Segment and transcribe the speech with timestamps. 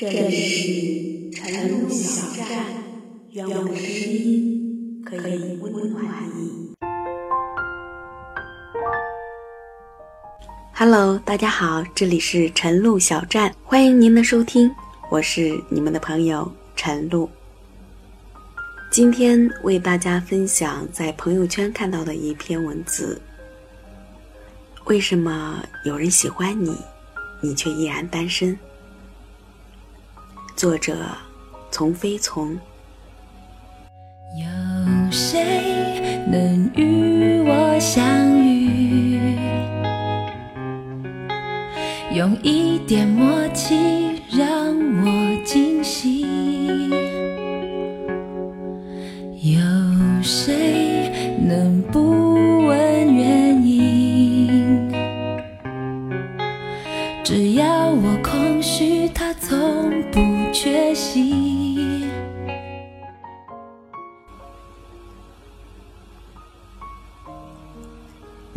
[0.00, 2.48] 这里是晨露小站，
[3.32, 6.02] 愿我的声音可以温暖
[6.34, 6.74] 你。
[10.72, 14.74] Hello，大家好，这里是晨露小站，欢迎您的收听，
[15.10, 17.28] 我是你们的朋友晨露。
[18.90, 23.20] 今天为大家分享在朋友圈看到的一篇文字：
[24.86, 26.74] 为什么有人喜欢你，
[27.42, 28.58] 你却依然单身？
[30.60, 30.94] 作者：
[31.70, 32.50] 从飞从。
[34.36, 34.46] 有
[35.10, 39.38] 谁能与我相遇？
[42.14, 44.69] 用一点默契让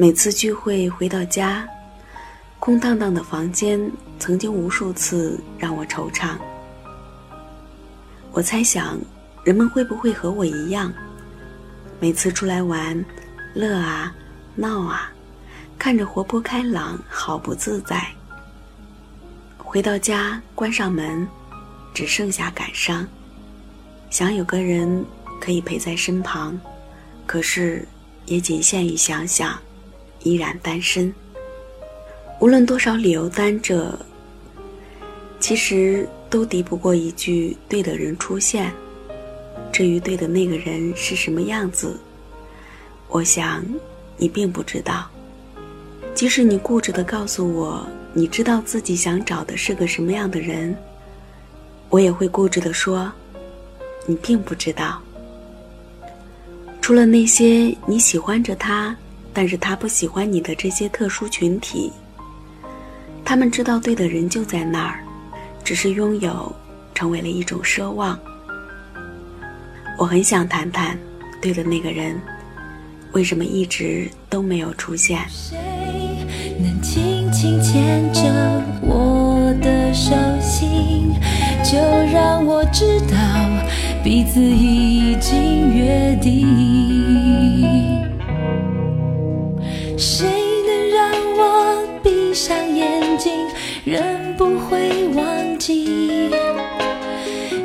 [0.04, 1.66] 每次聚会回到家，
[2.60, 3.80] 空荡荡的房间，
[4.20, 6.36] 曾经无数次让我惆怅。
[8.34, 9.00] 我猜想，
[9.46, 10.92] 人们会不会和我一样，
[12.02, 13.02] 每次出来玩，
[13.54, 14.14] 乐啊，
[14.58, 15.10] 闹啊，
[15.80, 18.06] 看着活泼开朗，好不自在。
[19.58, 21.26] 回到家，关上门，
[21.94, 23.08] 只剩下感伤。
[24.10, 25.06] 想有个人
[25.40, 26.60] 可以陪在身旁，
[27.26, 27.88] 可是
[28.26, 29.58] 也仅限于想想。
[30.24, 31.14] 依然单身。
[32.40, 33.98] 无论多少理由单着，
[35.40, 38.72] 其实都敌不过一句“对的人出现”。
[39.72, 41.98] 至于对的那个人是什么样子，
[43.08, 43.66] 我想
[44.18, 45.10] 你并不知道。
[46.14, 50.76] 即使你固执的告诉我你知道自己想找的是个什么样的人，
[51.90, 53.12] 我也会固执的说，
[54.06, 55.02] 你并不知道。
[56.82, 58.96] 除了那些你喜欢着他。
[59.34, 61.92] 但是他不喜欢你的这些特殊群体。
[63.26, 65.00] 他们知道对的人就在那儿，
[65.64, 66.54] 只是拥有
[66.94, 68.20] 成为了一种奢望。
[69.98, 70.98] 我很想谈谈，
[71.42, 72.20] 对的那个人，
[73.14, 75.20] 为什么一直都没有出现？
[75.30, 75.58] 谁
[76.60, 78.22] 能轻轻牵着
[78.82, 81.14] 我的手心，
[81.64, 81.80] 就
[82.12, 83.16] 让我知道
[84.04, 87.33] 彼此已经约定。
[90.06, 90.28] 谁
[90.66, 93.32] 能让我闭上眼睛，
[93.86, 96.30] 仍不会忘记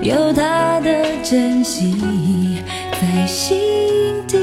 [0.02, 2.62] 有他的真心
[2.92, 3.58] 在心
[4.28, 4.36] 底。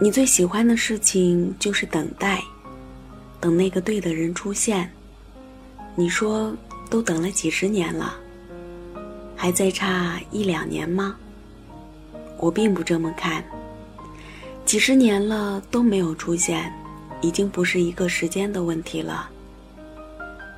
[0.00, 2.40] 你最喜欢的事情就是等待，
[3.40, 4.88] 等那个对的人出现。
[5.96, 6.56] 你说
[6.88, 8.14] 都等了几十年了，
[9.34, 11.16] 还在差一两年吗？
[12.38, 13.42] 我并不这么看。
[14.64, 16.72] 几十年了都没有出现，
[17.20, 19.30] 已经不是一个时间的问题了。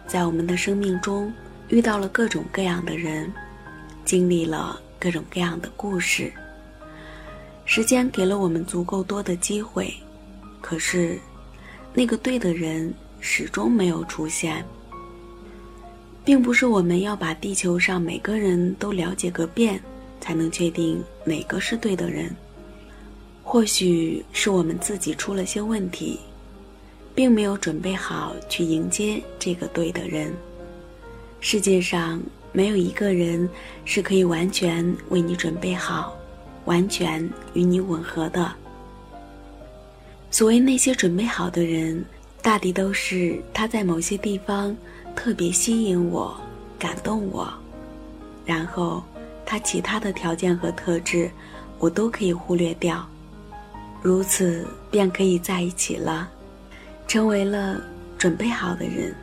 [0.06, 1.32] 在我们的生命中，
[1.68, 3.30] 遇到了各种各样的人，
[4.04, 6.32] 经历了各种各样的故事。
[7.66, 9.92] 时间给了我们足够多的机会，
[10.62, 11.18] 可是，
[11.92, 14.64] 那个对的人始终没有出现。
[16.24, 19.78] 并不是我们要把地球上每个人都了解个遍。
[20.20, 22.34] 才能确定哪个是对的人。
[23.42, 26.20] 或许是我们自己出了些问题，
[27.14, 30.30] 并没有准备好去迎接这个对的人。
[31.40, 32.20] 世界上
[32.52, 33.48] 没有一个人
[33.86, 36.14] 是可以完全为你准备好，
[36.66, 38.52] 完全与你吻合的。
[40.30, 42.04] 所谓那些准备好的人，
[42.42, 44.76] 大抵都是他在某些地方
[45.16, 46.38] 特别吸引我、
[46.78, 47.50] 感动我，
[48.44, 49.02] 然后。
[49.50, 51.30] 他其他的条件和特质，
[51.78, 53.02] 我都可以忽略掉，
[54.02, 56.28] 如此便可以在一起了，
[57.06, 57.80] 成为了
[58.18, 59.14] 准备好的人。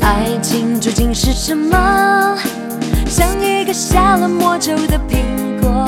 [0.00, 2.38] 爱情究竟是什么？
[3.08, 5.84] 像一个下了魔咒的苹果。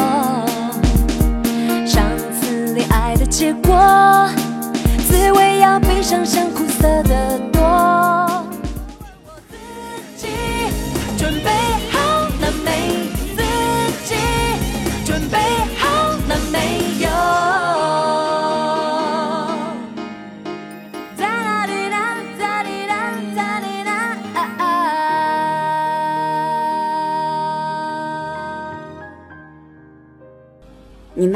[1.87, 4.29] 上次恋爱的结果，
[5.09, 8.12] 滋味要比想象苦涩的多。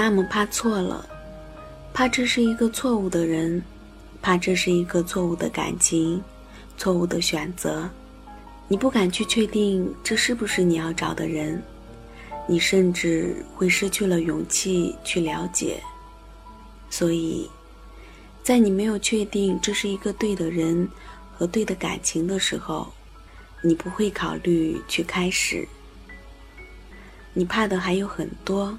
[0.06, 1.04] 那么怕错了，
[1.92, 3.60] 怕这是一个错误的人，
[4.22, 6.22] 怕这是一个错误的感情，
[6.78, 7.90] 错误的选择。
[8.68, 11.60] 你不敢去确定这是不是你要找的人，
[12.46, 15.82] 你甚至会失去了勇气去了解。
[16.88, 17.50] 所以，
[18.44, 20.88] 在你没有确定这是一个对的人
[21.36, 22.86] 和对的感情的时候，
[23.60, 25.66] 你不会考虑去开始。
[27.34, 28.78] 你怕的还有很多，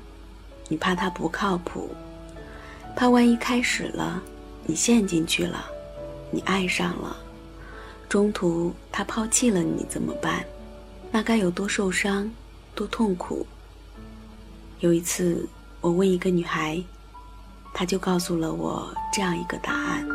[0.67, 1.89] 你怕他不靠谱，
[2.95, 4.21] 怕万一开始了，
[4.65, 5.65] 你陷进去了，
[6.31, 7.15] 你爱上了。
[8.09, 10.45] 中途他抛弃了你怎么办？
[11.11, 12.29] 那该有多受伤，
[12.75, 13.45] 多痛苦。
[14.79, 15.47] 有一次，
[15.81, 16.83] 我问一个女孩，
[17.73, 20.07] 她就告诉了我这样一个答案：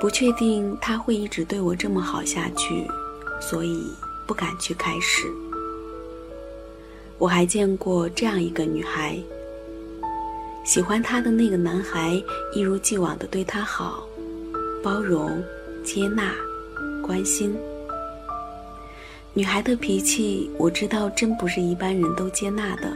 [0.00, 2.86] 不确定他会一直对我这么好下去，
[3.40, 3.92] 所以
[4.26, 5.26] 不敢去开始。
[7.18, 9.18] 我还见过这样一个女孩，
[10.68, 12.22] 喜欢她的那个男孩
[12.52, 14.06] 一如既往的对她好，
[14.84, 15.42] 包容、
[15.82, 16.30] 接纳。
[17.02, 17.56] 关心
[19.32, 22.92] 女孩的脾气，我知道真不是一般人都接纳的。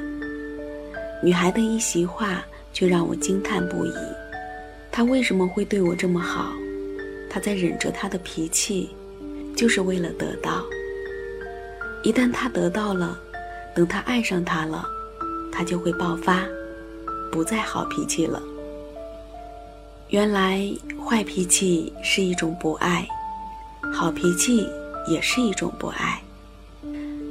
[1.24, 3.94] 女孩的一席话却让我惊叹不已。
[4.90, 6.52] 她为什么会对我这么好？
[7.30, 8.90] 她在忍着她的脾气，
[9.56, 10.62] 就是为了得到。
[12.02, 13.18] 一旦她得到了，
[13.74, 14.84] 等她爱上他了，
[15.50, 16.44] 她就会爆发，
[17.32, 18.40] 不再好脾气了。
[20.10, 20.70] 原来
[21.04, 23.08] 坏脾气是一种不爱。
[23.92, 24.68] 好脾气
[25.08, 26.22] 也是一种不爱。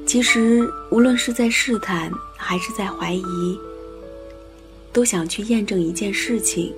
[0.06, 3.60] 其实，无论是在试探还是在怀疑，
[4.92, 6.74] 都想去验证一件事情：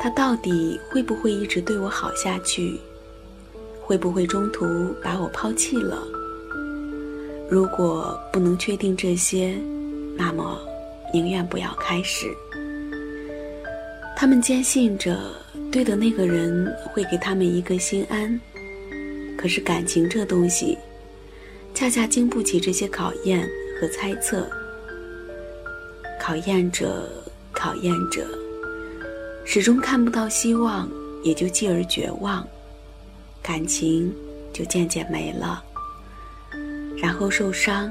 [0.00, 2.78] 他到底会不会一直对我好下去？
[3.82, 6.02] 会不会中途把我抛弃了？
[7.50, 9.58] 如果不能确定这些，
[10.16, 10.58] 那么
[11.14, 12.26] 宁愿不要开始。
[14.16, 15.16] 他们坚信着，
[15.70, 18.40] 对的那个人会给他们一个心安。
[19.38, 20.76] 可是感情这东西，
[21.72, 23.48] 恰恰经不起这些考验
[23.80, 24.44] 和猜测。
[26.20, 27.08] 考验着，
[27.52, 28.26] 考验着，
[29.44, 30.88] 始终看不到希望，
[31.22, 32.44] 也就继而绝望，
[33.40, 34.12] 感情
[34.52, 35.62] 就渐渐没了。
[36.96, 37.88] 然后受伤，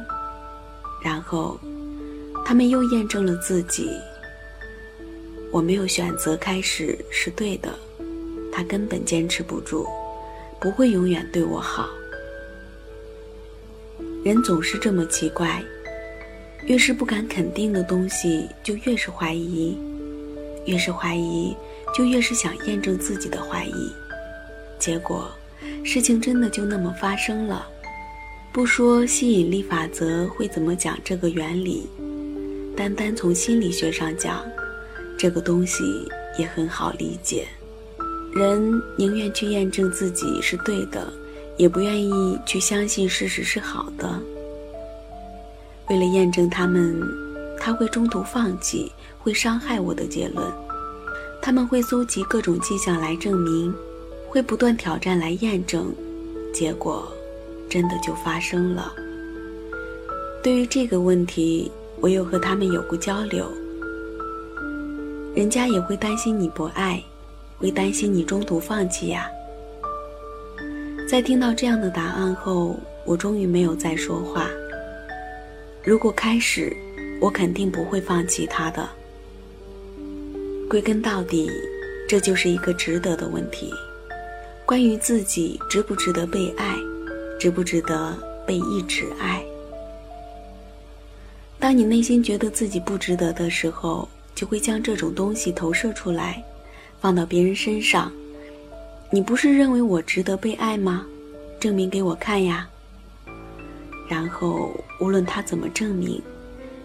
[1.01, 1.57] 然后
[2.45, 3.89] 他们又验证了自己：
[5.51, 7.73] 我没有选择开始是对的，
[8.51, 9.87] 他根本坚持不住。
[10.59, 11.89] 不会永远对我好。
[14.23, 15.61] 人总是这么奇怪，
[16.67, 19.77] 越是不敢肯定的东西，就越是怀疑；
[20.65, 21.53] 越是怀疑，
[21.93, 23.91] 就越是想验证自己的怀疑。
[24.79, 25.29] 结果，
[25.83, 27.67] 事情真的就那么发生了。
[28.53, 31.89] 不说吸引力法则会怎么讲这个原理，
[32.75, 34.43] 单单从心理学上讲，
[35.17, 35.83] 这个东西
[36.39, 37.47] 也很好理解。
[38.33, 41.07] 人宁愿去验证自己是对的，
[41.55, 44.19] 也不愿意去相信事实是好的。
[45.87, 46.99] 为了验证他们，
[47.59, 50.51] 他会中途放弃，会伤害我的结论。
[51.43, 53.71] 他们会搜集各种迹象来证明，
[54.27, 55.93] 会不断挑战来验证，
[56.51, 57.07] 结果
[57.69, 58.91] 真的就发生了。
[60.41, 61.71] 对于这个问题，
[62.03, 63.49] 我又和他们有过交流。
[65.33, 67.01] 人家也会担心你不爱。
[67.59, 69.29] 会担心你中途放弃呀。
[71.07, 72.75] 在听到这样的答案后，
[73.05, 74.49] 我终于没有再说话。
[75.81, 76.75] 如果开始，
[77.21, 78.89] 我肯定不会放弃他的。
[80.69, 81.49] 归根到底，
[82.09, 83.71] 这就是一个值得的问题，
[84.65, 86.75] 关于自己值不值得被爱，
[87.39, 88.13] 值不值得
[88.45, 89.41] 被一直爱。
[91.63, 94.05] 当你内心觉得自己不值得的时候，
[94.35, 96.43] 就会将这种东西投射出来。
[96.99, 98.11] 放到别人身上，
[99.09, 101.05] 你不是认为我值得被爱吗？
[101.61, 102.67] 证明给我看呀。
[104.09, 106.21] 然后无论他怎么证明，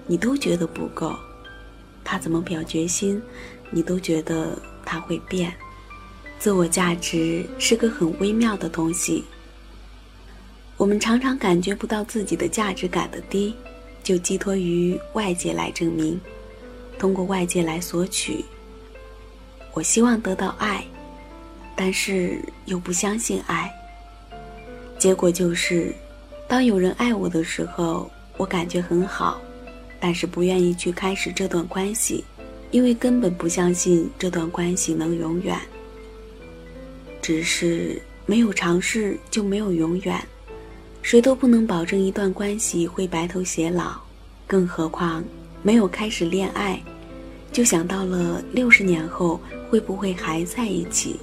[0.06, 1.11] 你都觉得不够；
[2.04, 3.20] 他怎么表决心，
[3.73, 5.52] 你都觉得他会变。
[6.38, 9.25] 自我价值是个很微妙的东西。
[10.76, 13.52] 我们常常感觉不到自己的价值感的低，
[14.09, 16.19] 就寄托于外界来证明，
[16.99, 18.43] 通过外界来索取。
[19.75, 20.83] 我希望得到爱，
[21.77, 23.71] 但是又不相信爱。
[24.97, 25.95] 结果就是，
[26.49, 29.43] 当有人爱我的时候，我感觉很好，
[30.00, 32.25] 但是不愿意去开始这段关系，
[32.71, 35.55] 因为根本不相信这段关系能永远。
[37.21, 40.19] 只是没有尝试就没有永远，
[41.09, 43.93] 谁都不能保证一段关系会白头偕老，
[44.47, 45.25] 更何况
[45.62, 46.79] 没有开始恋爱。
[47.50, 51.17] 就想到了六十年后会不会还在一起。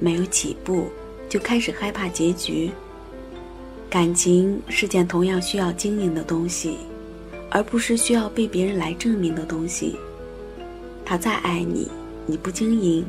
[0.00, 0.88] 没有起步，
[1.28, 2.68] 就开始害怕结局。
[3.88, 6.78] 感情是件同样需要经营的东西，
[7.48, 9.94] 而不是需要被别人来证明的东西。
[11.04, 11.88] 他再爱你，
[12.26, 13.06] 你不经营，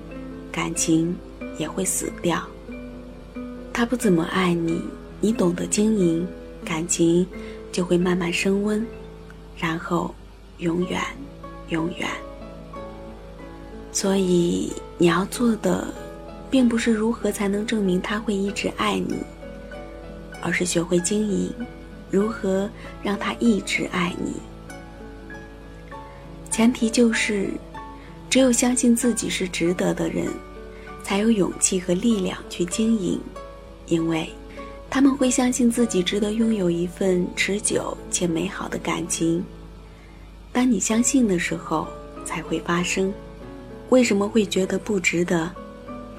[0.52, 1.16] 感情
[1.58, 2.40] 也会死掉。
[3.74, 4.80] 他不怎么爱你，
[5.24, 6.28] 你懂得经营，
[6.66, 7.26] 感情
[7.72, 8.86] 就会慢慢升温，
[9.58, 10.14] 然后
[10.58, 11.02] 永远，
[11.70, 12.10] 永远。
[13.94, 15.88] 所以你要做的，
[16.52, 19.16] 并不是如何才能证明他会一直爱你。
[20.42, 21.50] 而是学会经营，
[22.12, 22.70] 如何
[23.02, 24.34] 让他一直爱你。
[26.52, 27.50] 前提就是，
[28.30, 30.28] 只有相信自己是值得的人，
[31.02, 33.18] 才有勇气和力量去经营，
[33.88, 34.30] 因为
[34.94, 39.44] 他们会相信自己值得拥有一份持久且美好的感情。
[40.52, 41.88] 当你相信的时候，
[42.24, 43.12] 才会发生。
[43.90, 45.50] 为什么会觉得不值得？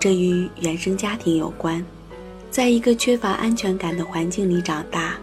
[0.00, 1.86] 这与原生家庭有关。
[2.50, 5.14] 在一个缺乏安全感的环境里长大，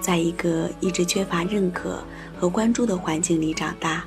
[0.00, 2.02] 在一个一直缺乏认可
[2.34, 4.06] 和关注的环境里长大，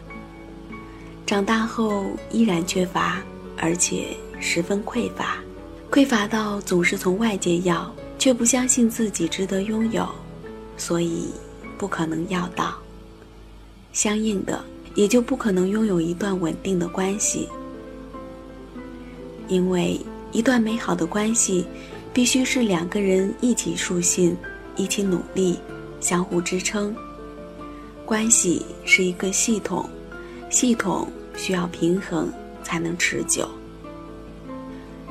[1.28, 3.22] 长大后依然缺乏，
[3.56, 5.38] 而且十分匮乏，
[5.92, 10.08] 匮乏到总是从外界要，却不相信自己值得拥有，
[10.78, 11.30] 所以
[11.78, 12.76] 不可能要到。
[13.92, 17.50] 相应的，也就不可能拥有一段稳定的关系，
[19.48, 20.00] 因为
[20.32, 21.66] 一段美好的关系。
[22.12, 24.36] 必须是两个人一起树信，
[24.76, 25.60] 一起努力，
[26.02, 26.94] 相互支撑。
[28.04, 29.88] 关系是一个系统，
[30.50, 31.08] 系统
[31.38, 32.28] 需要平衡
[32.64, 33.48] 才能持久。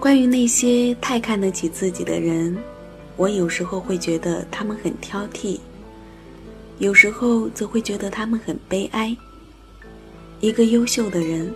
[0.01, 2.59] 关于那些太看得起自己的人，
[3.19, 5.59] 我有时候会觉得他们很挑剔，
[6.79, 9.15] 有时候则会觉得他们很悲哀。
[10.41, 11.53] 一个优秀的人，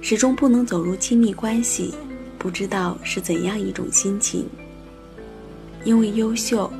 [0.00, 1.92] 始终不能走入亲密关系，
[2.38, 4.48] 不知道是怎样一种心情。
[5.84, 6.72] 因为优秀，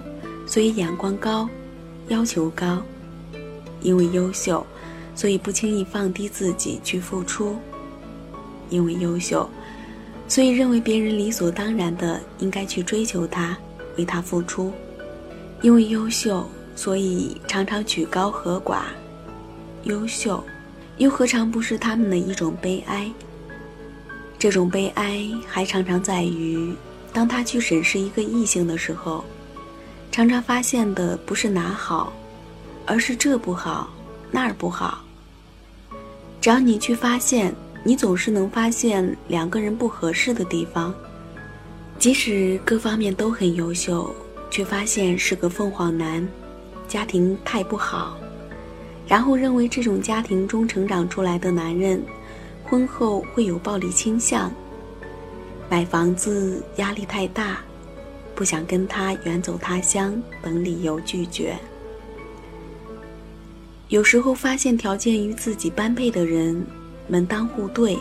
[0.47, 1.47] 所以眼光高，
[2.09, 2.79] 要求高；
[3.83, 4.67] 因为优秀，
[5.15, 7.55] 所以不轻易放低自己去付出；
[8.71, 9.47] 因为优秀，
[10.27, 13.55] 所以认为别人理所当然的应该去追求他，
[13.97, 14.71] 为他付出；
[15.63, 18.83] 因为优秀，所以常常举高和寡；
[19.85, 20.43] 优秀，
[20.99, 23.11] 又何尝不是他们的一种悲哀？
[24.39, 26.75] 这种悲哀还常常在于。
[27.13, 29.25] 当他去审视一个异性的时候，
[30.11, 32.13] 常常发现的不是哪好，
[32.87, 33.89] 而是这不好，
[34.33, 35.05] 那儿不好。
[36.41, 40.93] 只要你去发现，你总是能发现两个人不合适的地方。
[42.05, 44.15] 即使各方面都很优秀，
[44.51, 46.29] 却发现是个凤凰男，
[46.87, 48.19] 家庭太不好，
[49.09, 52.05] 然后认为这种家庭中成长出来的男人，
[52.63, 54.53] 婚后会有暴力倾向。
[55.71, 57.61] 买房子压力太大，
[58.35, 61.57] 不想跟他远走他乡等理由拒绝。
[63.89, 66.67] 有时候发现条件与自己般配的人
[67.09, 67.97] 门当户对、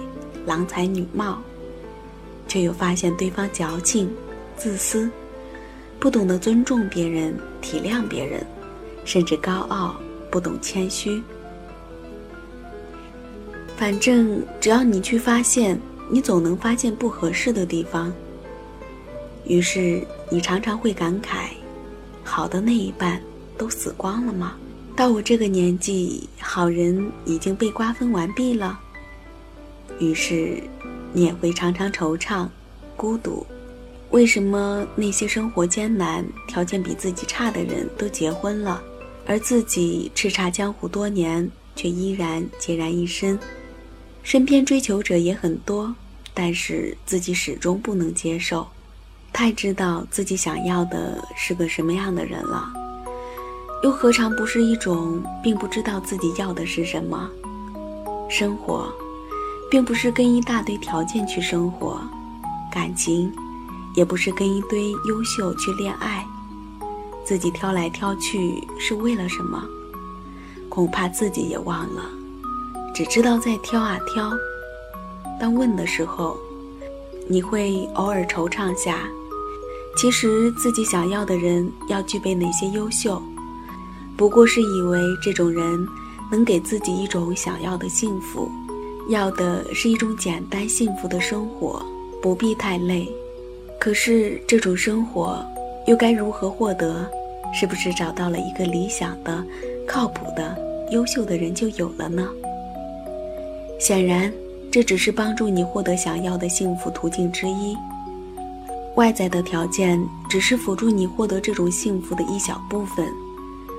[0.46, 1.42] 郎才女貌，
[2.48, 4.14] 却又发现对方矫情、
[4.56, 5.10] 自私，
[6.00, 8.46] 不懂得尊重别人、体谅别人，
[9.06, 9.96] 甚至高傲，
[10.30, 11.22] 不懂谦虚。
[13.76, 15.80] 反正只要你去发现。
[16.10, 18.14] 你总能发现不合适的地方，
[19.46, 21.48] 于是你常常会感慨：
[22.24, 23.20] 好的那一半
[23.58, 24.56] 都死光了吗？
[24.96, 28.78] 到我这个年纪，好人已经被瓜分完毕了。
[29.98, 30.62] 于是，
[31.14, 32.48] 你也会常常惆怅、
[32.98, 33.46] 孤独。
[34.10, 38.84] 为什么那些生活艰难、条件比自己差的人都结婚了，
[39.26, 43.40] 而自己叱咤江湖多年却依然孑然一身？
[44.22, 45.94] 身边追求者也很多，
[46.34, 48.68] 但是自己始终不能接受。
[49.34, 52.72] 太知道自己想要的是个什么样的人了，
[53.82, 57.28] 又何尝不是一种并不知道自己要的是什么？
[58.30, 58.94] 生活，
[59.74, 61.98] 并不是跟一大堆条件去生活；
[62.72, 63.34] 感情，
[63.96, 66.24] 也不是跟一堆优秀去恋爱。
[67.26, 69.64] 自己挑来挑去是为了什么？
[70.70, 72.04] 恐怕自己也忘了。
[72.94, 74.32] 只知道在挑啊挑，
[75.42, 76.38] 当问的时候，
[77.28, 79.00] 你会偶尔惆怅下。
[79.98, 83.20] 其实自己想要的人要具备哪些优秀，
[84.16, 85.84] 不过是以为这种人
[86.32, 88.52] 能给自己一种想要的幸福，
[89.10, 91.84] 要的是一种简单幸福的生活，
[92.22, 93.08] 不必太累。
[93.80, 95.46] 可是这种生活
[95.88, 97.10] 又该如何获得？
[97.56, 99.44] 是不是找到了一个理想的、
[99.88, 100.58] 靠谱的、
[100.90, 102.28] 优秀的人就有了呢？
[103.80, 104.34] 显然，
[104.72, 107.78] 这只是帮助你获得想要的幸福途径之一。
[108.96, 113.08] 外在的条件只是辅助你获得这种幸福的一小部分，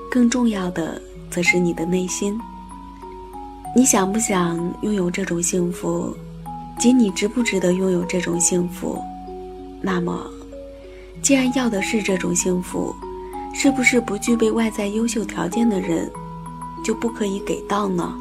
[0.08, 2.38] 更重要的则是你的内心。
[3.76, 6.16] 你想不想拥有这种幸福？
[6.78, 9.02] 及你值不值得拥有这种幸福？
[9.82, 10.30] 那么，
[11.20, 12.94] 既然要的是这种幸福，
[13.52, 16.08] 是不是不具备外在优秀条件的人
[16.84, 18.14] 就不可以给到呢？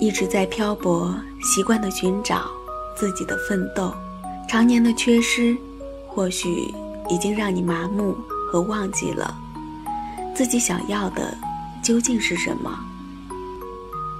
[0.00, 2.46] 一直在漂泊，习惯的寻找，
[2.96, 3.94] 自己的奋斗。
[4.48, 5.56] 常年的缺失，
[6.08, 6.74] 或许
[7.08, 8.16] 已经让你麻木
[8.50, 9.32] 和忘记了
[10.34, 11.32] 自己想要的
[11.84, 12.76] 究竟是什么。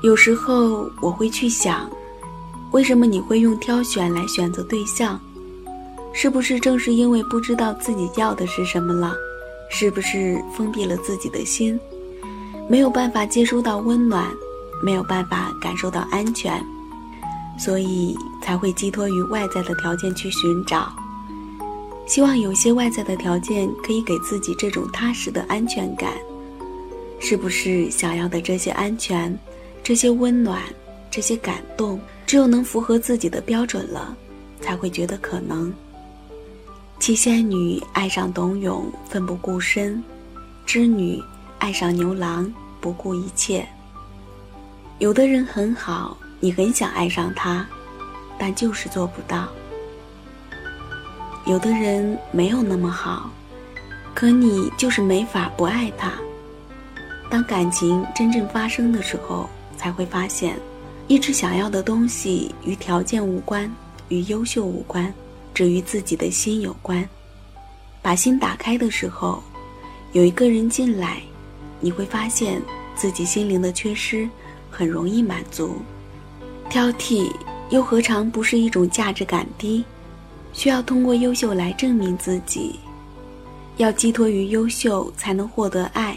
[0.03, 1.89] 有时候我会去想，
[2.73, 5.19] 为什么你会用挑选来选择对象？
[6.13, 9.15] 是不是正是因为不知道自己要的是什么了？
[9.71, 11.79] 是不是封闭了自己的心，
[12.69, 14.27] 没有办法接收到温暖，
[14.83, 16.61] 没有办法感受到安全？
[17.57, 20.93] 所以才会寄托于外在的条件去寻找，
[22.07, 26.13] 希望有些外在的条件可以给自己这种踏实的安全感。
[27.21, 29.39] 是不是想要的这些安全、
[29.83, 30.63] 这些温暖、
[31.11, 34.17] 这些感动，只有能符合自己的标准了，
[34.61, 35.73] 才会觉得可能？
[36.99, 40.03] 七仙女爱上董永奋不顾身，
[40.65, 41.21] 织女
[41.59, 43.67] 爱上牛郎不顾一切。
[44.99, 46.17] 有的人很好。
[46.45, 47.65] 你很想爱上他，
[48.37, 49.47] 但就是做不到。
[51.47, 53.31] 有的人没有那么好，
[54.13, 56.11] 可你就是没法不爱他。
[57.31, 59.49] 当感情真正发生的时候，
[59.83, 60.57] 才会发现，
[61.09, 63.69] 一直想要的东西与条件无关，
[64.11, 65.13] 与优秀无关，
[65.53, 67.07] 只与自己的心有关。
[68.01, 69.43] 把心打开的时候，
[70.13, 71.21] 有一个人进来，
[71.81, 72.63] 你会发现
[72.95, 74.29] 自己心灵的缺失
[74.71, 75.83] 很容易满足。
[76.71, 77.29] 挑剔
[77.71, 79.85] 又何尝不是一种价值感低？
[80.53, 82.79] 需要通过优秀来证明自己，
[83.79, 86.17] 要寄托于优秀才能获得爱，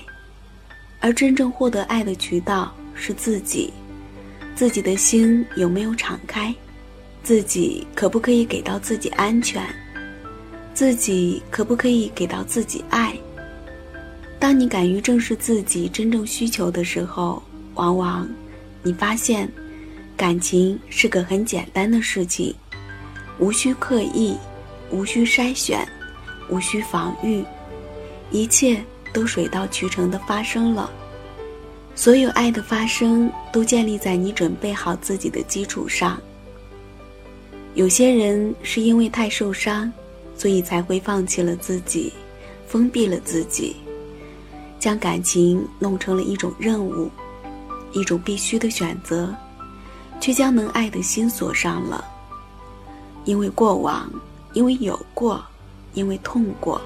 [0.99, 3.71] 而真正获得爱的渠道是自己，
[4.55, 6.53] 自己的心有没有敞开？
[7.21, 9.63] 自己可不可以给到自己安全？
[10.73, 13.15] 自己可不可以给到自己爱？
[14.39, 17.41] 当你敢于正视自己真正需求的时候，
[17.75, 18.27] 往往
[18.81, 19.49] 你发现。
[20.17, 22.55] 感情是个很简单的事情，
[23.37, 24.37] 无需刻意，
[24.89, 25.85] 无需筛选，
[26.49, 27.43] 无需防御，
[28.31, 28.81] 一切
[29.11, 30.89] 都水到渠成的发生了。
[31.95, 36.19] 所有爱的发生都建立在你准备好自己的基础上。
[37.73, 39.91] 有些人是因为太受伤，
[40.37, 42.11] 所以才会放弃了自己，
[42.67, 43.77] 封闭了自己，
[44.77, 47.09] 将感情弄成了一种任务，
[47.93, 49.33] 一种必须的选择。
[50.21, 52.03] 却将能爱的心锁上了，
[53.25, 54.09] 因为过往，
[54.53, 55.43] 因为有过，
[55.93, 56.81] 因为痛过，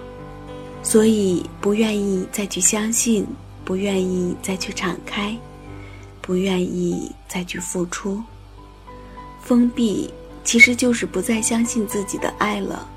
[0.82, 3.26] 所以不愿意再去相信，
[3.70, 5.38] 不愿意再去敞开，
[6.24, 8.20] 不愿意再去付出。
[9.44, 10.12] 封闭
[10.44, 12.90] 其实就是不再相信自己的爱了。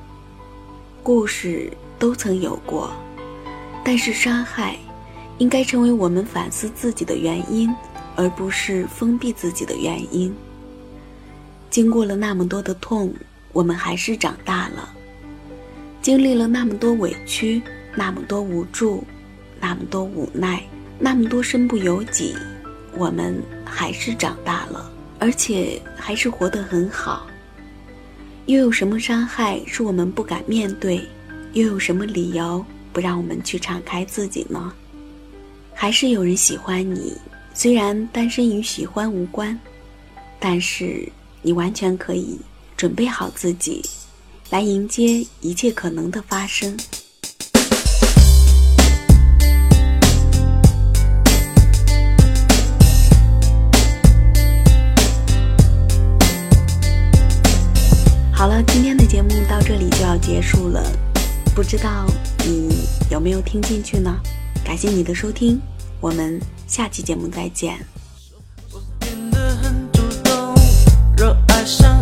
[1.02, 2.90] 故事都曾有过，
[3.84, 4.78] 但是伤害，
[5.36, 7.70] 应该成为我们反思自己的原因。
[8.16, 10.34] 而不是封闭自己的原因。
[11.68, 13.12] 经过了那么多的痛，
[13.52, 14.88] 我们还是长大了；
[16.00, 17.60] 经历了那么多委屈，
[17.94, 19.04] 那么多无助，
[19.62, 20.60] 那么多无奈，
[20.98, 22.34] 那么多身不由己，
[22.96, 27.28] 我们还是长大了，而且还是活得很好。
[28.46, 31.00] 又有什么伤害是我们不敢面对？
[31.52, 34.72] 又有什么理由不让我们去敞开自己呢？
[35.72, 37.16] 还是有人喜欢你。
[37.54, 39.56] 虽然单身与喜欢无关，
[40.40, 41.08] 但是
[41.40, 42.36] 你完全可以
[42.76, 43.80] 准备好自己，
[44.50, 46.76] 来迎接一切可能的发生。
[58.42, 60.82] 好了，今天的节目到这里就要结束了。
[61.54, 62.04] 不知道
[62.44, 64.12] 你有没有听进去呢？
[64.64, 65.60] 感谢你的收听，
[66.00, 67.78] 我们下期节目再见。
[68.72, 70.56] 我变得很主动，
[71.16, 72.01] 热爱上。